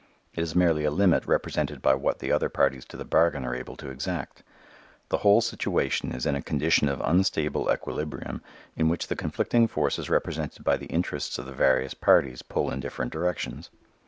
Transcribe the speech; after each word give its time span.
It 0.33 0.41
is 0.41 0.55
merely 0.55 0.83
a 0.83 0.89
limit 0.89 1.27
represented 1.27 1.79
by 1.79 1.93
what 1.93 2.17
the 2.17 2.31
other 2.31 2.49
parties 2.49 2.85
to 2.85 2.97
the 2.97 3.05
bargain 3.05 3.45
are 3.45 3.53
able 3.53 3.75
to 3.75 3.91
exact. 3.91 4.41
The 5.09 5.19
whole 5.19 5.41
situation 5.41 6.11
is 6.11 6.25
in 6.25 6.33
a 6.33 6.41
condition 6.41 6.89
of 6.89 6.99
unstable 7.01 7.71
equilibrium 7.71 8.41
in 8.75 8.89
which 8.89 9.09
the 9.09 9.15
conflicting 9.15 9.67
forces 9.67 10.09
represented 10.09 10.63
by 10.63 10.77
the 10.77 10.87
interests 10.87 11.37
of 11.37 11.45
the 11.45 11.53
various 11.53 11.93
parties 11.93 12.41
pull 12.41 12.71
in 12.71 12.79
different 12.79 13.13
directions. 13.13 13.69